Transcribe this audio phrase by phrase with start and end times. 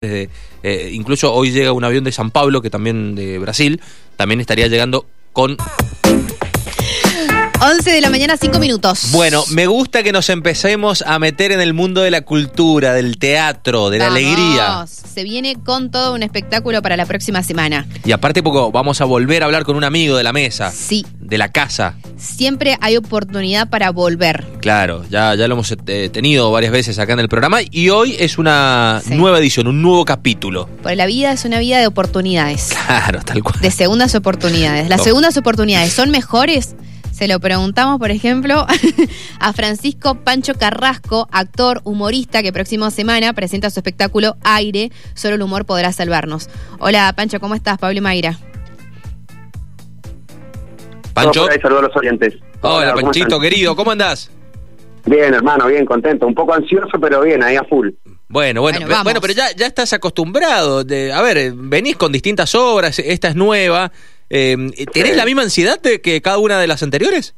[0.00, 3.80] Eh, incluso hoy llega un avión de San Pablo, que también de Brasil,
[4.16, 5.56] también estaría llegando con...
[7.70, 9.08] 11 de la mañana, 5 minutos.
[9.10, 13.18] Bueno, me gusta que nos empecemos a meter en el mundo de la cultura, del
[13.18, 14.18] teatro, de la Vamos.
[14.18, 14.86] alegría.
[14.86, 17.86] Se viene con todo un espectáculo para la próxima semana.
[18.06, 21.04] Y aparte poco, vamos a volver a hablar con un amigo de la mesa, Sí,
[21.20, 21.96] de la casa.
[22.16, 24.46] siempre hay oportunidad para volver.
[24.60, 28.16] Claro, ya, ya lo hemos eh, tenido varias veces acá en el programa y hoy
[28.18, 29.14] es una Sí.
[29.14, 30.70] nueva edición, un nuevo capítulo.
[30.82, 33.60] Porque la vida es una vida de oportunidades, Claro, tal cual.
[33.60, 34.88] de segundas oportunidades.
[34.88, 36.74] Las segundas oportunidades son mejores.
[37.18, 38.64] Se lo preguntamos, por ejemplo,
[39.40, 45.42] a Francisco Pancho Carrasco, actor, humorista, que próxima semana presenta su espectáculo Aire, solo el
[45.42, 46.48] humor podrá salvarnos.
[46.78, 47.76] Hola Pancho, ¿cómo estás?
[47.78, 48.38] Pablo y Mayra.
[51.12, 51.42] Pancho.
[51.42, 52.34] Por ahí saludo a los oyentes.
[52.60, 53.40] Hola, ¿cómo Panchito, están?
[53.40, 54.30] querido, ¿cómo andás?
[55.04, 56.24] Bien, hermano, bien, contento.
[56.24, 57.88] Un poco ansioso, pero bien, ahí a full.
[58.28, 60.84] Bueno, bueno, Bueno, bueno, pero ya, ya estás acostumbrado.
[60.84, 63.90] De, a ver, venís con distintas obras, esta es nueva.
[64.30, 64.56] Eh,
[64.92, 65.16] ¿Tenés Sí.
[65.16, 67.34] la misma ansiedad de que cada una de las anteriores?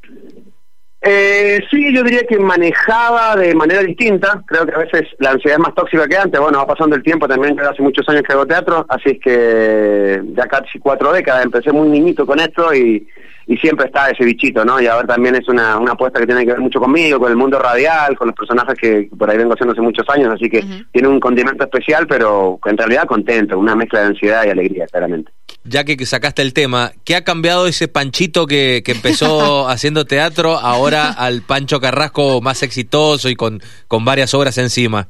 [1.03, 4.43] Eh, sí, yo diría que manejaba de manera distinta.
[4.45, 6.39] Creo que a veces la ansiedad es más tóxica que antes.
[6.39, 9.19] Bueno, va pasando el tiempo también, que hace muchos años que hago teatro, así es
[9.19, 11.45] que ya casi cuatro décadas.
[11.45, 13.07] Empecé muy niñito con esto y,
[13.47, 14.79] y siempre está ese bichito, ¿no?
[14.79, 17.37] Y ahora también es una, una apuesta que tiene que ver mucho conmigo, con el
[17.37, 20.63] mundo radial, con los personajes que por ahí vengo haciendo hace muchos años, así que
[20.91, 25.31] tiene un condimento especial, pero en realidad contento, una mezcla de ansiedad y alegría, claramente.
[25.63, 30.57] Ya que sacaste el tema, ¿qué ha cambiado ese Panchito que, que empezó haciendo teatro
[30.57, 35.07] ahora al Pancho Carrasco más exitoso y con, con varias obras encima?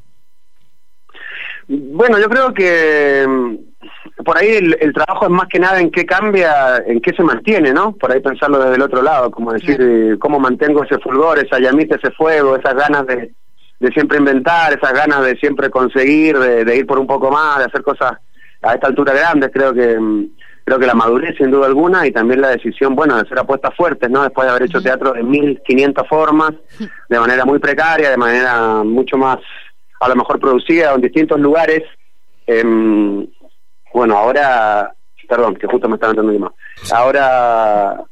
[1.67, 5.91] Bueno, yo creo que mm, por ahí el, el trabajo es más que nada en
[5.91, 7.93] qué cambia, en qué se mantiene, ¿no?
[7.93, 11.59] Por ahí pensarlo desde el otro lado, como decir, eh, cómo mantengo ese fulgor, esa
[11.59, 13.33] llamita, ese fuego, esas ganas de,
[13.79, 17.59] de siempre inventar, esas ganas de siempre conseguir, de, de ir por un poco más,
[17.59, 18.13] de hacer cosas
[18.61, 19.49] a esta altura grandes.
[19.53, 20.25] Creo que mm,
[20.63, 23.75] creo que la madurez, sin duda alguna, y también la decisión, bueno, de hacer apuestas
[23.75, 24.23] fuertes, ¿no?
[24.23, 26.51] Después de haber hecho teatro de 1500 formas,
[27.09, 29.39] de manera muy precaria, de manera mucho más,
[29.99, 31.83] a lo mejor producida en distintos lugares.
[32.47, 33.27] Em,
[33.93, 34.93] bueno, ahora,
[35.27, 36.51] perdón, que justo me estaba entrando más.
[36.91, 38.03] Ahora,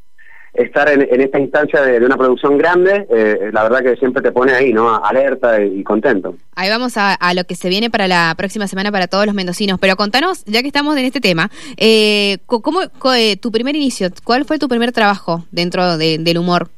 [0.61, 4.21] estar en, en esta instancia de, de una producción grande, eh, la verdad que siempre
[4.21, 5.03] te pone ahí, ¿no?
[5.03, 6.35] Alerta y, contento.
[6.55, 9.33] Ahí vamos a, a lo que se viene para la próxima semana para todos los
[9.35, 9.79] mendocinos.
[9.79, 12.81] Pero contanos, ya que estamos en este tema, eh, ¿cómo,
[13.15, 14.09] eh, tu primer inicio?
[14.23, 16.69] ¿Cuál fue tu primer trabajo dentro de- del humor?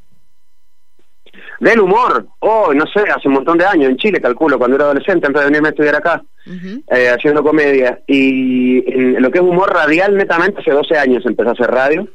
[1.59, 4.85] Del humor, oh, no sé, hace un montón de años, en Chile, calculo, cuando era
[4.85, 7.99] adolescente, antes de venirme a estudiar acá, eh, haciendo comedia.
[8.07, 12.07] Y en lo que es humor radial, netamente, hace 12 años empecé a hacer radio.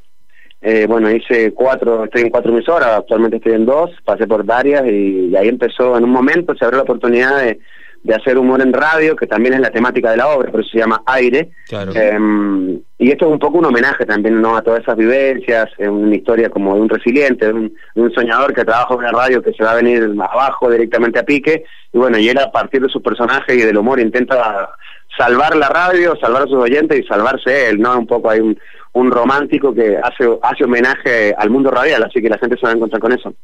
[0.62, 4.84] Eh, bueno, hice cuatro, estoy en cuatro emisoras, actualmente estoy en dos, pasé por varias
[4.86, 7.60] y, y ahí empezó, en un momento se abrió la oportunidad de,
[8.06, 10.70] de hacer humor en radio, que también es la temática de la obra, por eso
[10.70, 11.50] se llama Aire.
[11.68, 11.90] Claro.
[11.94, 14.56] Eh, y esto es un poco un homenaje también ¿no?
[14.56, 18.12] a todas esas vivencias, es una historia como de un resiliente, de un, de un
[18.12, 21.64] soñador que trabaja en una radio que se va a venir abajo directamente a pique,
[21.92, 24.70] y bueno, y él a partir de sus personajes y del humor intenta
[25.18, 27.98] salvar la radio, salvar a sus oyentes y salvarse él, ¿no?
[27.98, 28.56] Un poco hay un,
[29.00, 32.72] un romántico que hace, hace homenaje al mundo radial, así que la gente se va
[32.72, 33.34] a encontrar con eso.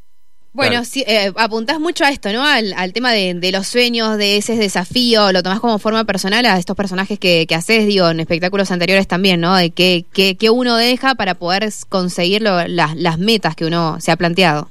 [0.54, 0.84] Bueno, Claro.
[0.84, 2.44] sí, eh, apuntás mucho a esto, ¿no?
[2.44, 6.44] Al, al tema de, de los sueños, de ese desafío, lo tomás como forma personal
[6.44, 9.56] a estos personajes que, que haces, digo, en espectáculos anteriores también, ¿no?
[9.56, 13.98] De qué que, que uno deja para poder conseguir lo- las, las metas que uno
[14.00, 14.69] se ha planteado.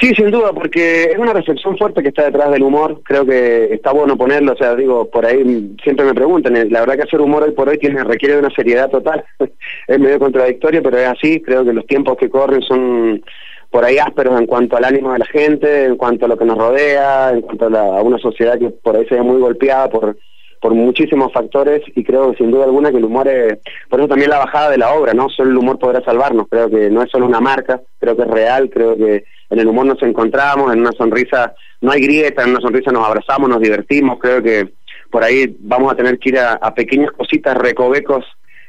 [0.00, 3.00] Sí, sin duda, porque es una reflexión fuerte que está detrás del humor.
[3.04, 4.52] Creo que está bueno ponerlo.
[4.52, 6.56] O sea, digo, por ahí siempre me preguntan.
[6.56, 9.24] eh, La verdad que hacer humor hoy por hoy tiene requiere de una seriedad total.
[9.88, 11.40] es medio contradictorio, pero es así.
[11.42, 13.22] Creo que los tiempos que corren son
[13.70, 16.44] por ahí ásperos en cuanto al ánimo de la gente, en cuanto a lo que
[16.44, 19.40] nos rodea, en cuanto a, la- a una sociedad que por ahí se ve muy
[19.40, 20.16] golpeada por
[20.60, 23.58] por muchísimos factores y creo sin duda alguna que el humor es,
[23.88, 25.28] por eso también la bajada de la obra, ¿no?
[25.28, 28.28] Solo el humor podrá salvarnos, creo que no es solo una marca, creo que es
[28.28, 32.50] real, creo que en el humor nos encontramos, en una sonrisa no hay grieta, en
[32.50, 34.68] una sonrisa nos abrazamos, nos divertimos, creo que
[35.10, 38.24] por ahí vamos a tener que ir a, pequeñas cositas, recovecos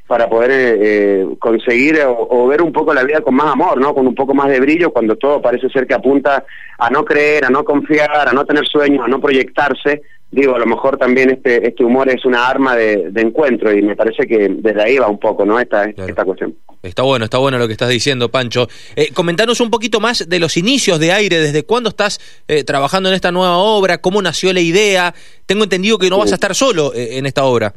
[0.07, 3.79] para poder eh, eh, conseguir o, o ver un poco la vida con más amor,
[3.79, 3.93] ¿no?
[3.93, 6.43] Con un poco más de brillo cuando todo parece ser que apunta
[6.77, 10.01] a no creer, a no confiar, a no tener sueños, a no proyectarse.
[10.31, 13.81] Digo, a lo mejor también este este humor es una arma de, de encuentro y
[13.81, 15.59] me parece que desde ahí va un poco, ¿no?
[15.59, 16.09] Esta Claro.
[16.09, 16.55] esta cuestión.
[16.83, 18.67] Está bueno, está bueno lo que estás diciendo, Pancho.
[18.95, 23.09] Eh, comentanos un poquito más de los inicios de Aire, desde cuándo estás eh, trabajando
[23.09, 25.13] en esta nueva obra, cómo nació la idea.
[25.47, 27.73] Tengo entendido que no vas a estar solo eh, en esta obra.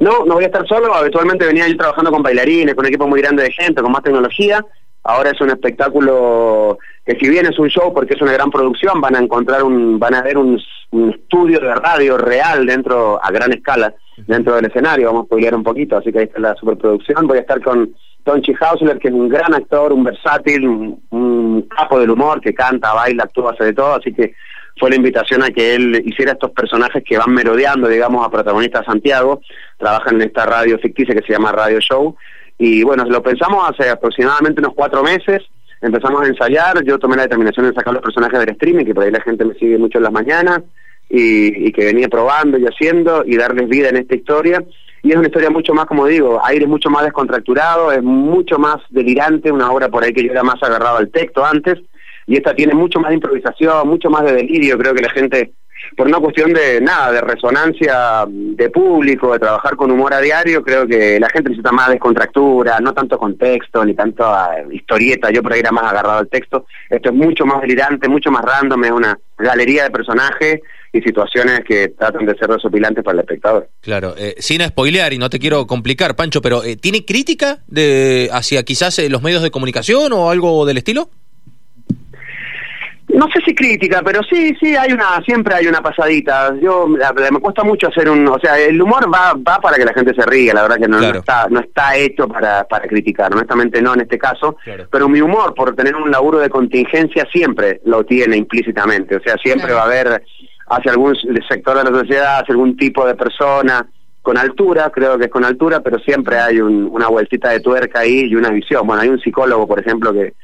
[0.00, 0.94] No, no voy a estar solo.
[0.94, 4.02] Habitualmente venía yo trabajando con bailarines, con un equipo muy grande de gente, con más
[4.02, 4.64] tecnología.
[5.04, 9.00] Ahora es un espectáculo que si bien es un show porque es una gran producción,
[9.00, 10.60] van a encontrar un, van a ver un,
[11.10, 13.94] estudio de radio real dentro, a gran escala,
[14.26, 17.38] dentro del escenario, vamos a spoilear un poquito, así que ahí está la superproducción, voy
[17.38, 17.94] a estar con
[18.24, 22.92] Tonchi Hausler, que es un gran actor, un versátil, un, capo del humor, que canta,
[22.92, 24.34] baila, actúa, hace de todo, así que
[24.78, 28.84] fue la invitación a que él hiciera estos personajes que van merodeando, digamos, a protagonista
[28.84, 29.40] Santiago,
[29.78, 32.16] trabajan en esta radio ficticia que se llama Radio Show,
[32.64, 35.42] y bueno, lo pensamos hace aproximadamente unos cuatro meses,
[35.80, 39.02] empezamos a ensayar, yo tomé la determinación de sacar los personajes del streaming, que por
[39.02, 40.60] ahí la gente me sigue mucho en las mañanas,
[41.10, 44.62] y, y que venía probando y haciendo, y darles vida en esta historia,
[45.02, 48.76] y es una historia mucho más, como digo, aire mucho más descontracturado, es mucho más
[48.90, 51.80] delirante, una obra por ahí que yo era más agarrado al texto antes,
[52.28, 55.52] y esta tiene mucho más de improvisación, mucho más de delirio, creo que la gente,
[55.96, 60.62] por una cuestión de nada, de resonancia de público, de trabajar con humor a diario,
[60.62, 65.42] creo que la gente necesita más descontractura, no tanto contexto, ni tanto ah, historieta, yo
[65.42, 68.84] por ahí era más agarrado al texto, esto es mucho más delirante, mucho más random,
[68.84, 70.60] es una galería de personajes,
[70.92, 73.68] y situaciones que tratan de ser resopilantes para el espectador.
[73.80, 78.28] Claro, eh, sin spoilear y no te quiero complicar, Pancho, pero eh, ¿tiene crítica de
[78.32, 81.08] hacia quizás eh, los medios de comunicación o algo del estilo?
[83.14, 86.54] No sé si crítica, pero sí, sí, hay una, siempre hay una pasadita.
[86.60, 89.92] Yo me cuesta mucho hacer un, o sea, el humor va, va para que la
[89.92, 90.54] gente se ríe.
[90.54, 94.18] La verdad que no, está, no está hecho para, para criticar, honestamente no en este
[94.18, 94.56] caso.
[94.90, 99.16] Pero mi humor, por tener un laburo de contingencia, siempre lo tiene implícitamente.
[99.16, 100.24] O sea, siempre va a haber
[100.68, 101.14] hacia algún
[101.48, 103.86] sector de la sociedad, hacia algún tipo de persona
[104.22, 108.26] con altura, creo que es con altura, pero siempre hay una vueltita de tuerca ahí
[108.28, 108.86] y una visión.
[108.86, 110.34] Bueno, hay un psicólogo, por ejemplo, que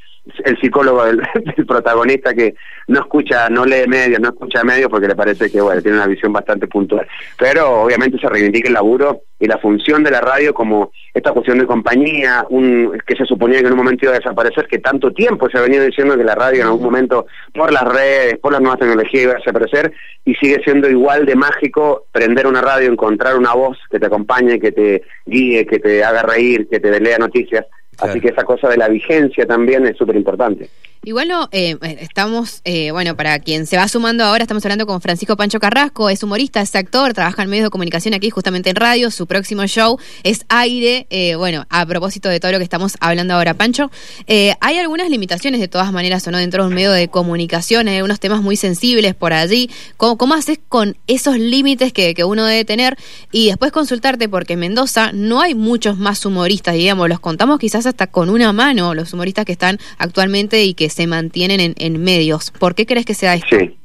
[0.44, 1.22] el psicólogo del,
[1.66, 2.54] protagonista que
[2.88, 6.06] no escucha, no lee medios, no escucha medios porque le parece que bueno, tiene una
[6.06, 7.06] visión bastante puntual.
[7.38, 11.58] Pero obviamente se reivindica el laburo y la función de la radio como esta cuestión
[11.58, 15.12] de compañía, un, que se suponía que en un momento iba a desaparecer, que tanto
[15.12, 18.52] tiempo se ha venido diciendo que la radio en algún momento, por las redes, por
[18.52, 19.92] las nuevas tecnologías iba a desaparecer,
[20.24, 24.58] y sigue siendo igual de mágico prender una radio, encontrar una voz que te acompañe,
[24.58, 27.66] que te guíe, que te haga reír, que te lea noticias.
[27.98, 30.68] Así que esa cosa de la vigencia también es súper importante.
[31.04, 35.00] Igual no, eh, estamos, eh, bueno, para quien se va sumando ahora, estamos hablando con
[35.00, 38.76] Francisco Pancho Carrasco, es humorista, es actor, trabaja en medios de comunicación aquí, justamente en
[38.76, 42.96] radio, su próximo show es aire, eh, bueno, a propósito de todo lo que estamos
[43.00, 43.90] hablando ahora, Pancho,
[44.26, 48.02] hay algunas limitaciones de todas maneras o no dentro de un medio de comunicación, hay
[48.02, 52.44] unos temas muy sensibles por allí, ¿cómo, cómo haces con esos límites que, que uno
[52.44, 52.96] debe tener?
[53.30, 57.86] Y después consultarte, porque en Mendoza no hay muchos más humoristas, digamos, los contamos quizás
[57.88, 62.50] hasta con una mano, los humoristas que están actualmente y que se mantienen en, medios.
[62.52, 63.56] ¿Por qué crees que sea esto?
[63.58, 63.76] Sí.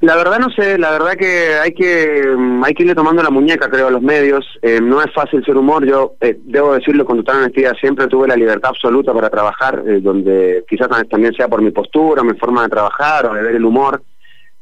[0.00, 3.28] La verdad no sé, la verdad que hay que mm, hay que irle tomando la
[3.28, 4.46] muñeca, creo, a los medios.
[4.62, 5.86] Eh, no es fácil ser humor.
[5.86, 10.00] Yo eh, debo decirlo con total honestidad, siempre tuve la libertad absoluta para trabajar, eh,
[10.00, 13.64] donde quizás también sea por mi postura, mi forma de trabajar o de ver el
[13.64, 14.02] humor.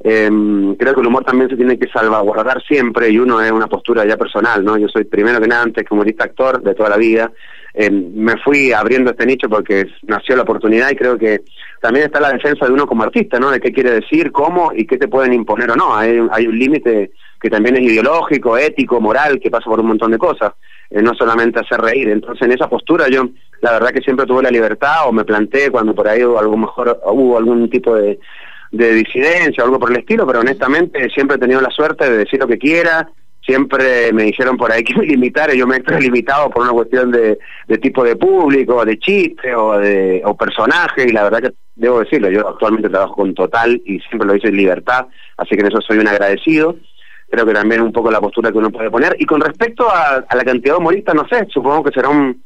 [0.00, 4.04] Creo que el humor también se tiene que salvaguardar siempre y uno es una postura
[4.04, 4.78] ya personal, ¿no?
[4.78, 7.32] Yo soy primero que nada antes que humorista actor de toda la vida
[7.74, 11.42] eh, me fui abriendo este nicho porque nació la oportunidad y creo que
[11.80, 13.50] también está la defensa de uno como artista, ¿no?
[13.50, 15.94] De qué quiere decir, cómo y qué te pueden imponer o no.
[15.94, 20.10] Hay, hay un límite que también es ideológico, ético, moral, que pasa por un montón
[20.10, 20.54] de cosas,
[20.90, 22.08] eh, no solamente hacer reír.
[22.08, 23.28] Entonces, en esa postura yo,
[23.60, 26.56] la verdad que siempre tuve la libertad o me planteé cuando por ahí hubo, algo
[26.56, 28.18] mejor, hubo algún tipo de,
[28.70, 32.18] de disidencia o algo por el estilo, pero honestamente siempre he tenido la suerte de
[32.18, 33.08] decir lo que quiera,
[33.44, 37.10] siempre me dijeron por ahí que me limitara, yo me he limitado por una cuestión
[37.10, 37.38] de,
[37.80, 42.28] tipo de público, de chiste o de o personaje, y la verdad que debo decirlo,
[42.30, 45.06] yo actualmente trabajo con total y siempre lo hice en libertad,
[45.38, 46.76] así que en eso soy un agradecido.
[47.30, 49.14] Creo que también un poco la postura que uno puede poner.
[49.18, 52.42] Y con respecto a, a la cantidad de humoristas, no sé, supongo que será un,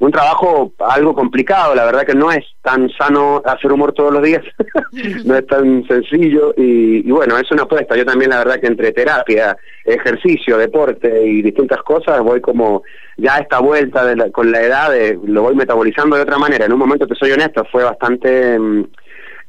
[0.00, 4.22] un trabajo algo complicado, la verdad que no es tan sano hacer humor todos los
[4.22, 4.42] días,
[5.24, 8.92] no es tan sencillo y, bueno, es una apuesta, yo también la verdad que entre
[8.92, 12.82] terapia, ejercicio, deporte y distintas cosas voy como
[13.16, 14.92] ya a esta vuelta con la edad
[15.24, 18.58] lo voy metabolizando de otra manera, en un momento te soy honesto, fue bastante...
[18.58, 18.84] Mm,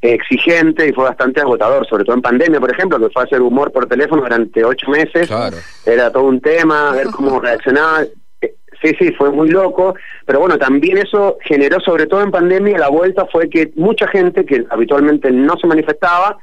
[0.01, 3.71] exigente y fue bastante agotador, sobre todo en pandemia, por ejemplo, que fue hacer humor
[3.71, 5.27] por teléfono durante ocho meses.
[5.85, 8.03] Era todo un tema, ver cómo reaccionaba.
[8.85, 9.95] Sí, sí, fue muy loco,
[10.27, 14.45] pero bueno, también eso generó, sobre todo en pandemia, la vuelta fue que mucha gente
[14.45, 16.37] que habitualmente no se manifestaba,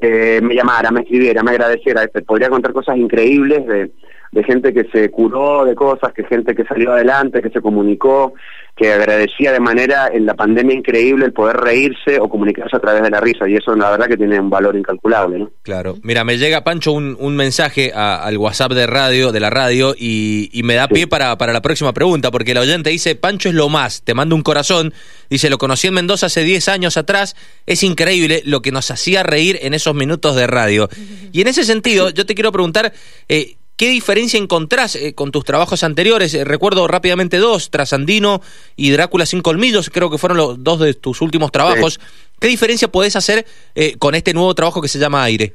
[0.00, 3.90] eh, me llamara, me escribiera, me agradeciera, podría contar cosas increíbles de
[4.32, 8.34] de gente que se curó de cosas, que gente que salió adelante, que se comunicó,
[8.78, 13.02] que agradecía de manera en la pandemia increíble el poder reírse o comunicarse a través
[13.02, 15.40] de la risa y eso la verdad que tiene un valor incalculable.
[15.40, 15.50] ¿no?
[15.62, 19.94] Claro, mira, me llega Pancho un, un mensaje al WhatsApp de radio de la radio
[19.98, 23.48] y, y me da pie para, para la próxima pregunta porque el oyente dice Pancho
[23.48, 24.94] es lo más, te mando un corazón,
[25.28, 27.34] dice lo conocí en Mendoza hace 10 años atrás,
[27.66, 30.88] es increíble lo que nos hacía reír en esos minutos de radio.
[31.30, 32.92] Y en ese sentido yo te quiero preguntar
[33.28, 36.34] eh, ¿Qué diferencia encontrás eh, con tus trabajos anteriores?
[36.34, 38.40] Eh, recuerdo rápidamente dos, Trasandino
[38.74, 42.00] y Drácula sin colmillos, creo que fueron los dos de tus últimos trabajos.
[42.40, 45.54] ¿Qué diferencia podés hacer eh, con este nuevo trabajo que se llama Aire?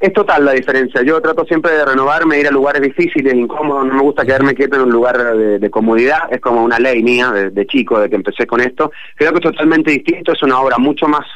[0.00, 1.02] Es total la diferencia.
[1.02, 3.84] Yo trato siempre de renovarme, ir a lugares difíciles, incómodos.
[3.84, 6.20] No me gusta quedarme quieto en un lugar de, comodidad.
[6.30, 8.92] Es como una ley mía de, de, chico, de que empecé con esto.
[9.14, 10.32] Creo que es totalmente distinto.
[10.32, 11.26] Es una obra mucho más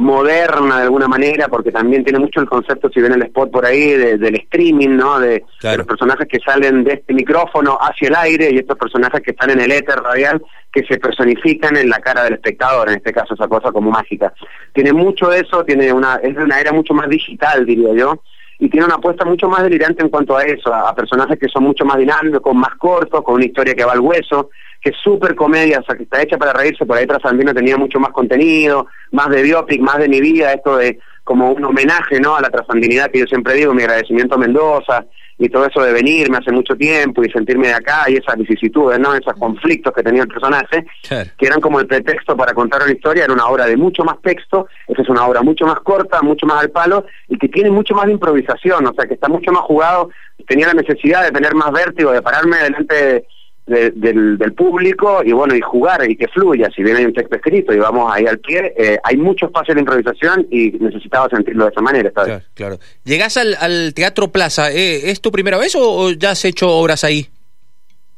[0.00, 3.66] moderna de alguna manera, porque también tiene mucho el concepto, si ven el spot por
[3.66, 5.20] ahí, del streaming, ¿no?
[5.20, 9.32] De, los personajes que salen de este micrófono hacia el aire y estos personajes que
[9.32, 10.42] están en el éter radial
[10.72, 14.32] que se personifican en la cara del espectador, en este caso esa cosa como mágica.
[14.72, 18.22] Tiene mucho de eso, tiene una, es una era mucho más digital, diría yo,
[18.60, 21.64] y tiene una apuesta mucho más delirante en cuanto a eso, a, personajes que son
[21.64, 24.50] mucho más dinámicos, más cortos, con una historia que va al hueso,
[24.82, 27.78] que es súper comedia, o sea, que está hecha para reírse, por ahí Trasandino tenía
[27.78, 32.20] mucho más contenido, más de biopic, más de mi vida, esto de como un homenaje,
[32.20, 35.06] ¿no?, a la trasandinidad que yo siempre digo, mi agradecimiento a Mendoza,
[35.40, 38.98] y todo eso de venirme hace mucho tiempo y sentirme de acá y esas vicisitudes,
[39.00, 39.14] ¿no?
[39.14, 43.24] Esos conflictos que tenía el personaje, que eran como el pretexto para contar una historia,
[43.24, 46.44] era una obra de mucho más texto, esa es una obra mucho más corta, mucho
[46.46, 49.50] más al palo y que tiene mucho más de improvisación, o sea, que está mucho
[49.50, 50.10] más jugado,
[50.46, 53.26] tenía la necesidad de tener más vértigo, de pararme delante de
[53.66, 56.68] del, del, público y bueno, y jugar y que fluya.
[56.74, 59.74] Si bien hay un texto escrito y vamos ahí al pie, eh, hay mucho espacio
[59.74, 62.10] de improvisación y necesitaba sentirlo de esa manera.
[62.10, 62.78] Claro, claro.
[63.04, 64.72] ¿Llegás al, al Teatro Plaza?
[64.72, 67.28] ¿eh, ¿Es tu primera vez o, ya has hecho obras ahí?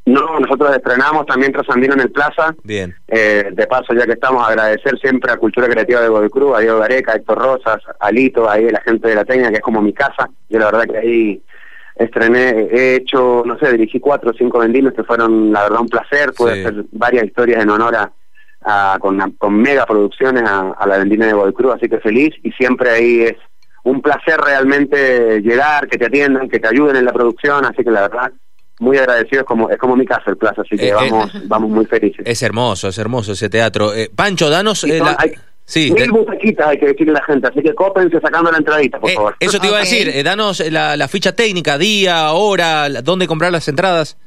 [0.05, 2.55] No, nosotros estrenamos también Trasandino en el Plaza.
[2.65, 2.95] Bien.
[3.07, 6.79] Eh, de paso, ya que estamos, agradecer siempre a Cultura Creativa de Godecruz, a Diego
[6.81, 9.81] Gareca, a Héctor Rosas, a Lito, ahí la gente de la Teña, que es como
[9.81, 10.29] mi casa.
[10.49, 11.43] Yo la verdad que ahí
[11.97, 15.89] estrené, he hecho, no sé, dirigí cuatro o cinco vendimios que fueron, la verdad, un
[15.89, 16.33] placer.
[16.33, 17.97] Pude hacer varias historias en honor
[18.65, 22.35] a, con, con mega producciones a, la vendimia de Boy así que feliz.
[22.43, 23.37] Y siempre ahí es
[23.85, 27.65] un placer realmente llegar, que te atiendan, que te ayuden en la producción.
[27.65, 28.33] Así que la verdad,
[28.81, 31.43] muy agradecido, es como, es como mi casa el plaza, así que eh, vamos, eh,
[31.45, 32.25] vamos muy felices.
[32.27, 33.95] Es hermoso, es hermoso ese teatro.
[33.95, 34.85] Eh, Pancho, danos...
[35.65, 38.99] Sí, Mil butaquitas hay que decirle a la gente, así que cópense sacando la entradita,
[38.99, 39.37] por eh, favor.
[39.39, 43.53] Eso te iba a decir, eh, danos la, la, ficha técnica, día, hora, dónde comprar
[43.53, 44.19] las entradas.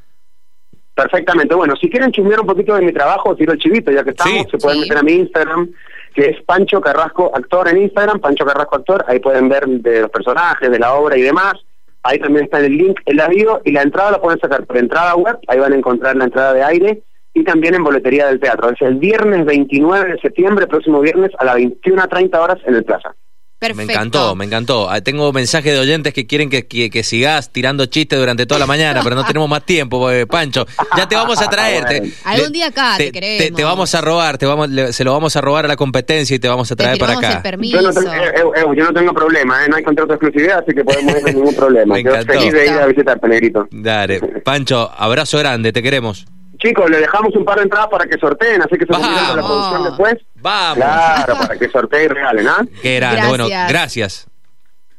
[0.95, 4.11] Perfectamente, bueno, si quieren chusmear un poquito de mi trabajo, tiro el chivito, ya que
[4.11, 5.69] estamos, se pueden meter a mi Instagram,
[6.13, 10.09] que es Pancho Carrasco Actor en Instagram, Pancho Carrasco Actor, ahí pueden ver de los
[10.09, 11.55] personajes, de la obra y demás.
[12.01, 14.77] Ahí también está el link en la bio y la entrada la pueden sacar por
[14.77, 17.01] entrada web, ahí van a encontrar la entrada de aire
[17.35, 18.71] y también en Boletería del Teatro.
[18.71, 23.13] Es el viernes 29 de septiembre, próximo viernes, a las 21.30 horas en el Plaza.
[23.59, 23.87] Perfecto.
[23.87, 24.89] Me encantó, me encantó.
[24.89, 28.67] Ah, tengo mensajes de oyentes que quieren que, que, sigas tirando chistes durante toda la
[28.67, 30.65] mañana, pero no tenemos más tiempo, eh, Pancho.
[30.95, 32.03] Ya te vamos a traer.
[32.25, 35.65] Algún día acá te, te, vamos a robar, te vamos, se lo vamos a robar
[35.65, 37.41] a la competencia y te vamos a traer para acá.
[37.61, 40.73] Yo no, tengo, eh, eh, yo no tengo problema, no hay contrato de exclusividad, así
[40.73, 41.99] que podemos ir sin ningún problema.
[42.05, 43.67] Yo feliz de ir a visitarte, Negrito.
[43.71, 46.25] Dale, Pancho, abrazo grande, te queremos.
[46.65, 49.43] Chicos, le dejamos un par de entradas para que sorteen, así que se a la
[49.43, 50.15] producción después.
[50.41, 50.77] Vamos.
[50.77, 52.65] Claro, para que sorteen y regalen, ¿ah?
[52.81, 54.27] Qué grande, bueno, gracias.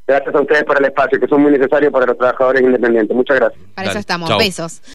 [0.07, 3.17] Gracias a ustedes por el espacio, que son muy necesarios para los trabajadores independientes.
[3.17, 3.61] Muchas gracias.
[3.75, 4.39] Para eso estamos.
[4.39, 4.81] Besos.